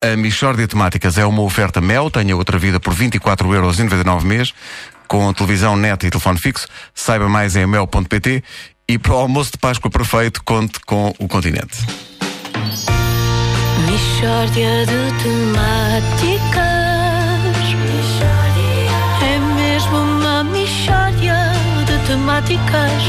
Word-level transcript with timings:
A 0.00 0.16
Michórdia 0.16 0.64
de 0.64 0.70
Temáticas 0.70 1.18
é 1.18 1.26
uma 1.26 1.42
oferta 1.42 1.80
Mel, 1.80 2.08
tenha 2.08 2.36
outra 2.36 2.56
vida 2.56 2.78
por 2.78 2.94
24,99€ 2.94 4.22
mês, 4.22 4.54
com 5.08 5.32
televisão, 5.32 5.76
net 5.76 6.06
e 6.06 6.10
telefone 6.10 6.38
fixo. 6.38 6.68
Saiba 6.94 7.28
mais 7.28 7.56
em 7.56 7.66
mel.pt 7.66 8.44
e 8.88 8.96
para 8.96 9.12
o 9.12 9.16
almoço 9.16 9.50
de 9.50 9.58
Páscoa 9.58 9.90
perfeito, 9.90 10.40
conte 10.44 10.78
com 10.86 11.12
o 11.18 11.26
continente. 11.26 11.78
Mishória 13.90 14.86
de 14.86 15.12
temáticas. 15.20 16.68
É 19.20 19.38
mesmo 19.56 19.96
uma 19.96 20.44
mishória 20.44 21.50
de 21.86 22.06
temáticas. 22.06 23.02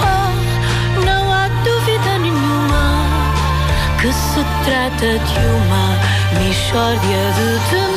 Oh, 0.00 1.04
não 1.04 1.32
há 1.32 1.48
dúvida 1.48 2.18
nenhuma 2.20 3.04
que 4.00 4.12
se 4.12 4.44
trata 4.64 5.18
de 5.18 5.38
uma 5.40 6.15
mishória 6.38 7.32
de 7.36 7.70
temáticas. 7.70 7.95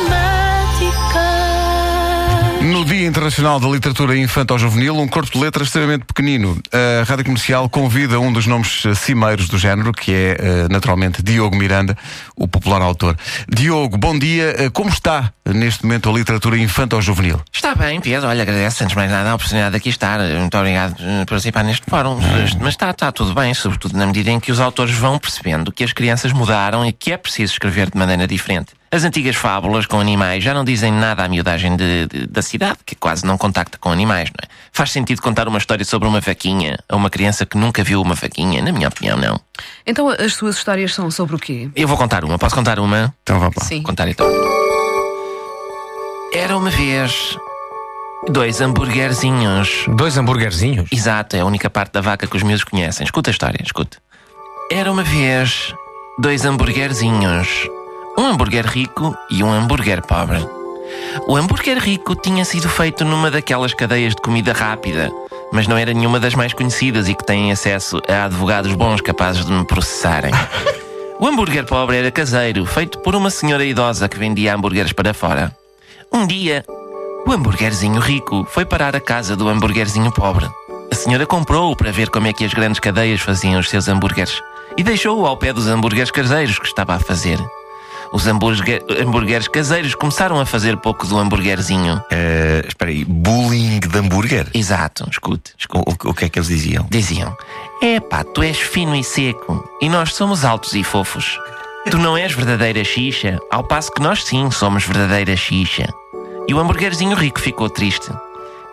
Internacional 3.10 3.58
da 3.58 3.66
Literatura 3.66 4.16
Infantil-Juvenil, 4.16 4.96
um 4.96 5.08
corpo 5.08 5.32
de 5.32 5.38
letras 5.40 5.66
extremamente 5.66 6.04
pequenino. 6.04 6.56
A 6.72 7.02
Rádio 7.02 7.24
Comercial 7.24 7.68
convida 7.68 8.20
um 8.20 8.32
dos 8.32 8.46
nomes 8.46 8.84
cimeiros 8.94 9.48
do 9.48 9.58
género, 9.58 9.92
que 9.92 10.12
é, 10.12 10.36
eh, 10.38 10.68
naturalmente, 10.70 11.20
Diogo 11.20 11.56
Miranda, 11.56 11.98
o 12.36 12.46
popular 12.46 12.80
autor. 12.80 13.16
Diogo, 13.48 13.98
bom 13.98 14.16
dia. 14.16 14.54
Eh, 14.56 14.70
Como 14.70 14.90
está, 14.90 15.32
neste 15.44 15.82
momento, 15.82 16.08
a 16.08 16.12
literatura 16.12 16.56
infantil-juvenil? 16.56 17.40
Está 17.52 17.74
bem, 17.74 18.00
Pedro. 18.00 18.28
Olha, 18.28 18.42
agradeço 18.42 18.84
antes 18.84 18.92
de 18.92 18.96
mais 18.96 19.10
nada 19.10 19.32
a 19.32 19.34
oportunidade 19.34 19.72
de 19.72 19.76
aqui 19.78 19.88
estar. 19.88 20.20
Muito 20.20 20.56
obrigado 20.56 20.94
por 20.94 21.26
participar 21.26 21.64
neste 21.64 21.90
fórum. 21.90 22.16
Mas 22.60 22.74
está, 22.74 22.90
está 22.90 23.10
tudo 23.10 23.34
bem, 23.34 23.52
sobretudo 23.54 23.98
na 23.98 24.06
medida 24.06 24.30
em 24.30 24.38
que 24.38 24.52
os 24.52 24.60
autores 24.60 24.94
vão 24.94 25.18
percebendo 25.18 25.72
que 25.72 25.82
as 25.82 25.92
crianças 25.92 26.32
mudaram 26.32 26.86
e 26.86 26.92
que 26.92 27.10
é 27.10 27.16
preciso 27.16 27.54
escrever 27.54 27.90
de 27.90 27.98
maneira 27.98 28.24
diferente. 28.28 28.79
As 28.92 29.04
antigas 29.04 29.36
fábulas 29.36 29.86
com 29.86 30.00
animais 30.00 30.42
já 30.42 30.52
não 30.52 30.64
dizem 30.64 30.90
nada 30.90 31.22
à 31.24 31.28
miudagem 31.28 31.76
de- 31.76 32.06
de- 32.06 32.26
da 32.26 32.42
cidade, 32.42 32.78
que 32.84 32.96
quase 32.96 33.24
não 33.24 33.38
contacta 33.38 33.78
com 33.78 33.88
animais, 33.92 34.30
não 34.30 34.44
é? 34.44 34.48
Faz 34.72 34.90
sentido 34.90 35.22
contar 35.22 35.46
uma 35.46 35.58
história 35.58 35.84
sobre 35.84 36.08
uma 36.08 36.20
vaquinha 36.20 36.76
a 36.88 36.96
uma 36.96 37.08
criança 37.08 37.46
que 37.46 37.56
nunca 37.56 37.84
viu 37.84 38.02
uma 38.02 38.16
vaquinha? 38.16 38.60
Na 38.60 38.72
minha 38.72 38.88
opinião, 38.88 39.16
não. 39.16 39.40
Então 39.86 40.08
as 40.08 40.34
suas 40.34 40.56
histórias 40.56 40.92
são 40.92 41.08
sobre 41.08 41.36
o 41.36 41.38
quê? 41.38 41.70
Eu 41.76 41.86
vou 41.86 41.96
contar 41.96 42.24
uma. 42.24 42.36
Posso 42.36 42.54
contar 42.56 42.80
uma? 42.80 43.14
Então 43.22 43.38
vá 43.38 43.46
lá. 43.46 43.64
Sim. 43.64 43.80
Contar 43.84 44.08
então. 44.08 44.26
Era 46.34 46.56
uma 46.56 46.70
vez 46.70 47.36
dois 48.28 48.60
hambúrguerzinhos. 48.60 49.84
Dois 49.88 50.16
hambúrguerzinhos? 50.18 50.88
Exato, 50.90 51.36
é 51.36 51.40
a 51.40 51.44
única 51.44 51.70
parte 51.70 51.92
da 51.92 52.00
vaca 52.00 52.26
que 52.26 52.36
os 52.36 52.42
miúdos 52.42 52.64
conhecem. 52.64 53.04
Escuta 53.04 53.30
a 53.30 53.32
história, 53.32 53.60
escuta. 53.64 53.98
Era 54.68 54.90
uma 54.90 55.04
vez 55.04 55.72
dois 56.18 56.44
hambúrguerzinhos. 56.44 57.48
Um 58.18 58.26
hambúrguer 58.26 58.66
rico 58.66 59.16
e 59.30 59.42
um 59.42 59.52
hambúrguer 59.52 60.02
pobre. 60.02 60.38
O 61.26 61.36
hambúrguer 61.36 61.78
rico 61.78 62.14
tinha 62.14 62.44
sido 62.44 62.68
feito 62.68 63.04
numa 63.04 63.30
daquelas 63.30 63.72
cadeias 63.72 64.14
de 64.14 64.20
comida 64.20 64.52
rápida, 64.52 65.10
mas 65.52 65.66
não 65.66 65.76
era 65.76 65.92
nenhuma 65.92 66.20
das 66.20 66.34
mais 66.34 66.52
conhecidas 66.52 67.08
e 67.08 67.14
que 67.14 67.24
têm 67.24 67.52
acesso 67.52 68.00
a 68.08 68.24
advogados 68.24 68.74
bons 68.74 69.00
capazes 69.00 69.44
de 69.44 69.52
me 69.52 69.64
processarem. 69.64 70.32
O 71.18 71.26
hambúrguer 71.26 71.64
pobre 71.66 71.96
era 71.98 72.10
caseiro, 72.10 72.64
feito 72.66 72.98
por 73.00 73.14
uma 73.14 73.30
senhora 73.30 73.64
idosa 73.64 74.08
que 74.08 74.18
vendia 74.18 74.54
hambúrgueres 74.54 74.92
para 74.92 75.14
fora. 75.14 75.54
Um 76.12 76.26
dia, 76.26 76.64
o 77.26 77.32
hambúrguerzinho 77.32 78.00
rico 78.00 78.46
foi 78.50 78.64
parar 78.64 78.96
a 78.96 79.00
casa 79.00 79.36
do 79.36 79.48
hambúrguerzinho 79.48 80.10
pobre. 80.12 80.48
A 80.90 80.94
senhora 80.94 81.26
comprou-o 81.26 81.76
para 81.76 81.92
ver 81.92 82.10
como 82.10 82.26
é 82.26 82.32
que 82.32 82.44
as 82.44 82.52
grandes 82.52 82.80
cadeias 82.80 83.20
faziam 83.20 83.60
os 83.60 83.68
seus 83.68 83.86
hambúrgueres 83.86 84.42
e 84.76 84.82
deixou-o 84.82 85.26
ao 85.26 85.36
pé 85.36 85.52
dos 85.52 85.68
hambúrgueres 85.68 86.10
caseiros 86.10 86.58
que 86.58 86.66
estava 86.66 86.94
a 86.94 87.00
fazer. 87.00 87.38
Os 88.12 88.26
hambúrguer- 88.26 88.82
hambúrgueres 89.00 89.46
caseiros 89.46 89.94
começaram 89.94 90.40
a 90.40 90.44
fazer 90.46 90.76
pouco 90.78 91.06
do 91.06 91.16
hambúrguerzinho. 91.16 92.02
Eh, 92.10 92.64
espera 92.66 92.90
aí, 92.90 93.04
bullying 93.04 93.78
de 93.78 93.96
hambúrguer? 93.98 94.48
Exato, 94.52 95.06
escute, 95.10 95.52
escute. 95.56 95.84
O, 96.04 96.10
o 96.10 96.14
que 96.14 96.24
é 96.24 96.28
que 96.28 96.38
eles 96.38 96.48
diziam? 96.48 96.86
Diziam: 96.90 97.36
Epá, 97.80 98.24
tu 98.24 98.42
és 98.42 98.58
fino 98.58 98.96
e 98.96 99.04
seco 99.04 99.64
e 99.80 99.88
nós 99.88 100.12
somos 100.14 100.44
altos 100.44 100.74
e 100.74 100.82
fofos. 100.82 101.38
Tu 101.88 101.96
não 101.98 102.16
és 102.16 102.34
verdadeira 102.34 102.82
xixa, 102.84 103.38
ao 103.50 103.64
passo 103.64 103.92
que 103.92 104.02
nós 104.02 104.24
sim 104.24 104.50
somos 104.50 104.84
verdadeira 104.84 105.36
xixa. 105.36 105.86
E 106.48 106.52
o 106.52 106.58
hambúrguerzinho 106.58 107.16
rico 107.16 107.40
ficou 107.40 107.70
triste. 107.70 108.10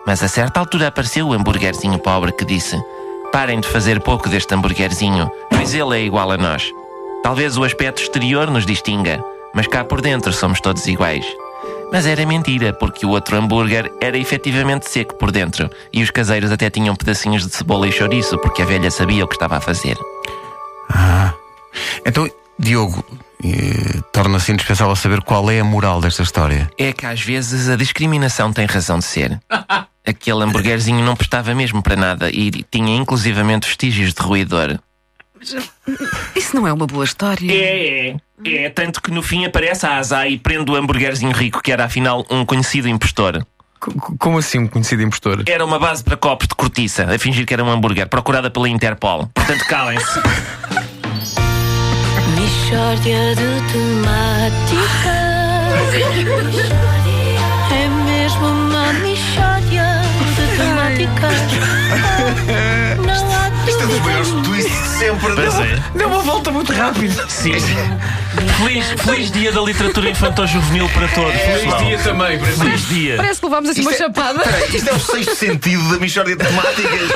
Mas 0.06 0.22
a 0.22 0.28
certa 0.28 0.58
altura 0.60 0.88
apareceu 0.88 1.28
o 1.28 1.32
hambúrguerzinho 1.32 1.98
pobre 2.00 2.32
que 2.32 2.44
disse: 2.44 2.76
Parem 3.32 3.60
de 3.60 3.68
fazer 3.68 4.00
pouco 4.00 4.28
deste 4.28 4.52
hambúrguerzinho, 4.54 5.30
pois 5.48 5.72
ele 5.74 5.96
é 5.96 6.02
igual 6.04 6.30
a 6.32 6.36
nós. 6.36 6.64
Talvez 7.28 7.58
o 7.58 7.64
aspecto 7.64 8.00
exterior 8.00 8.50
nos 8.50 8.64
distinga, 8.64 9.22
mas 9.54 9.66
cá 9.66 9.84
por 9.84 10.00
dentro 10.00 10.32
somos 10.32 10.62
todos 10.62 10.86
iguais. 10.86 11.26
Mas 11.92 12.06
era 12.06 12.24
mentira, 12.24 12.72
porque 12.72 13.04
o 13.04 13.10
outro 13.10 13.36
hambúrguer 13.36 13.92
era 14.00 14.16
efetivamente 14.16 14.88
seco 14.88 15.14
por 15.14 15.30
dentro 15.30 15.68
e 15.92 16.02
os 16.02 16.10
caseiros 16.10 16.50
até 16.50 16.70
tinham 16.70 16.96
pedacinhos 16.96 17.46
de 17.46 17.54
cebola 17.54 17.86
e 17.86 17.92
chouriço, 17.92 18.38
porque 18.38 18.62
a 18.62 18.64
velha 18.64 18.90
sabia 18.90 19.26
o 19.26 19.28
que 19.28 19.34
estava 19.34 19.58
a 19.58 19.60
fazer. 19.60 19.94
Então, 22.06 22.26
Diogo, 22.58 23.04
eh, 23.44 24.00
torna-se 24.10 24.50
indispensável 24.50 24.96
saber 24.96 25.20
qual 25.20 25.50
é 25.50 25.60
a 25.60 25.64
moral 25.64 26.00
desta 26.00 26.22
história. 26.22 26.70
É 26.78 26.94
que 26.94 27.04
às 27.04 27.20
vezes 27.20 27.68
a 27.68 27.76
discriminação 27.76 28.54
tem 28.54 28.64
razão 28.64 29.00
de 29.00 29.04
ser. 29.04 29.38
Aquele 30.02 30.44
hambúrguerzinho 30.44 31.04
não 31.04 31.14
prestava 31.14 31.54
mesmo 31.54 31.82
para 31.82 31.94
nada 31.94 32.30
e 32.30 32.50
tinha 32.70 32.96
inclusivamente 32.96 33.66
vestígios 33.66 34.14
de 34.14 34.22
ruidor. 34.22 34.78
Isso 36.34 36.54
não 36.56 36.66
é 36.66 36.72
uma 36.72 36.86
boa 36.86 37.04
história. 37.04 37.50
É, 37.50 38.10
é. 38.10 38.16
É, 38.44 38.70
tanto 38.70 39.02
que 39.02 39.10
no 39.10 39.22
fim 39.22 39.44
aparece 39.44 39.84
a 39.86 39.96
Asa 39.98 40.26
e 40.26 40.38
prende 40.38 40.70
o 40.70 40.76
hambúrguerzinho 40.76 41.32
rico, 41.32 41.60
que 41.62 41.72
era 41.72 41.84
afinal 41.84 42.24
um 42.30 42.44
conhecido 42.44 42.88
impostor. 42.88 43.44
Como 44.18 44.38
assim 44.38 44.58
um 44.58 44.66
conhecido 44.66 45.02
impostor? 45.02 45.44
Era 45.46 45.64
uma 45.64 45.78
base 45.78 46.02
para 46.02 46.16
copos 46.16 46.48
de 46.48 46.54
cortiça, 46.54 47.04
a 47.04 47.18
fingir 47.18 47.46
que 47.46 47.54
era 47.54 47.62
um 47.64 47.70
hambúrguer, 47.70 48.08
procurada 48.08 48.50
pela 48.50 48.68
Interpol. 48.68 49.28
Portanto, 49.34 49.64
calem-se. 49.66 50.20
Mishória 52.36 53.34
de 53.34 53.72
temáticas. 53.72 55.28
É 57.70 57.86
mesmo 57.86 58.46
uma 58.46 58.92
mishória 58.94 60.00
sempre. 64.98 65.34
Pois 65.34 65.60
é. 65.60 65.82
Deu 65.94 66.08
uma 66.08 66.18
volta 66.20 66.50
muito 66.50 66.72
rápida. 66.72 67.24
Sim. 67.28 67.54
Feliz, 68.58 68.86
feliz 69.02 69.30
dia 69.30 69.52
da 69.52 69.60
literatura 69.60 70.10
infantil-juvenil 70.10 70.88
para 70.90 71.08
todos. 71.08 71.40
Feliz 71.40 71.62
pessoal. 71.62 71.84
dia 71.84 71.98
também 71.98 72.38
para. 72.38 72.52
Feliz 72.52 72.88
dia. 72.88 73.16
Parece 73.16 73.40
que 73.40 73.46
levámos 73.46 73.70
assim 73.70 73.80
uma 73.82 73.92
chapada. 73.92 74.42
Espera 74.42 74.56
aí, 74.56 74.76
isto 74.76 74.88
é 74.88 74.92
o 74.92 75.00
sexto 75.00 75.34
sentido 75.36 75.88
da 75.90 75.98
Michórdia 75.98 76.36
de 76.36 76.44
Temáticas. 76.44 77.10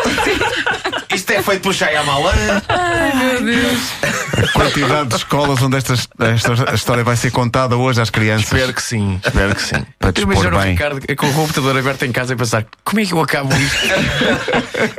Isto 1.12 1.30
é 1.32 1.42
feito 1.42 1.60
pelo 1.60 1.74
Shyamalan. 1.74 2.62
A 2.68 4.52
quantidade 4.52 5.08
de 5.10 5.16
escolas 5.16 5.60
onde 5.60 5.76
esta, 5.76 5.92
esta 5.92 6.74
história 6.74 7.04
vai 7.04 7.16
ser 7.16 7.30
contada 7.30 7.76
hoje 7.76 8.00
às 8.00 8.08
crianças. 8.10 8.46
Espero 8.46 8.72
que 8.72 8.82
sim, 8.82 9.20
espero 9.24 9.54
que 9.54 9.62
sim. 9.62 9.84
Para 9.98 10.12
Imagina 10.20 10.56
o 10.56 10.60
bem. 10.60 10.70
Ricardo 10.72 11.16
com 11.16 11.26
o 11.28 11.34
computador 11.34 11.76
aberto 11.76 12.04
em 12.04 12.12
casa 12.12 12.32
e 12.32 12.36
pensar 12.36 12.64
como 12.82 13.00
é 13.00 13.04
que 13.04 13.12
eu 13.12 13.20
acabo 13.20 13.54
isto? 13.54 13.78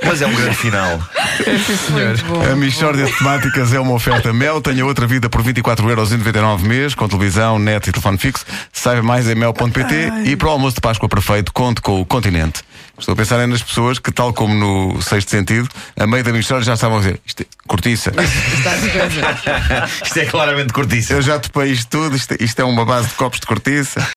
Mas 0.05 0.21
é 0.21 0.27
um 0.27 0.35
grande 0.35 0.55
final. 0.55 0.99
Sim, 1.65 1.77
senhor. 1.77 2.15
A 2.51 2.55
Michórdia 2.55 3.05
de 3.05 3.17
Temáticas 3.17 3.73
é 3.73 3.79
uma 3.79 3.93
oferta 3.93 4.31
Mel. 4.33 4.61
Tenha 4.61 4.85
outra 4.85 5.07
vida 5.07 5.29
por 5.29 5.43
24,99€ 5.43 6.61
mês, 6.61 6.95
com 6.95 7.07
televisão, 7.07 7.57
net 7.57 7.89
e 7.89 7.91
telefone 7.91 8.17
fixo. 8.17 8.45
Saiba 8.71 9.01
mais 9.01 9.27
em 9.27 9.35
mel.pt 9.35 10.11
e 10.25 10.35
para 10.35 10.47
o 10.47 10.51
almoço 10.51 10.75
de 10.75 10.81
Páscoa 10.81 11.09
perfeito, 11.09 11.51
conte 11.53 11.81
com 11.81 12.01
o 12.01 12.05
continente. 12.05 12.61
Estou 12.97 13.13
a 13.13 13.15
pensar 13.15 13.45
nas 13.47 13.63
pessoas 13.63 13.97
que, 13.97 14.11
tal 14.11 14.33
como 14.33 14.53
no 14.53 15.01
sexto 15.01 15.31
sentido, 15.31 15.67
a 15.99 16.05
meio 16.05 16.23
da 16.23 16.31
Michórdia 16.31 16.65
já 16.65 16.73
estavam 16.75 16.97
a 16.97 16.99
dizer 16.99 17.19
isto 17.25 17.41
é 17.41 17.45
cortiça. 17.67 18.11
Isto 20.03 20.19
é 20.19 20.25
claramente 20.25 20.73
cortiça. 20.73 21.13
Eu 21.13 21.21
já 21.21 21.39
topei 21.39 21.71
isto 21.71 21.89
tudo, 21.89 22.15
isto, 22.15 22.35
isto 22.39 22.59
é 22.59 22.63
uma 22.63 22.85
base 22.85 23.07
de 23.07 23.13
copos 23.15 23.39
de 23.39 23.47
cortiça. 23.47 24.05